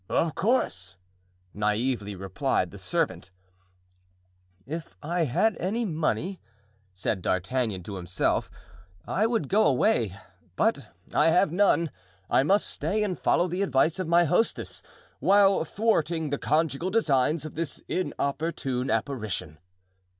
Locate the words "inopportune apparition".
17.87-19.59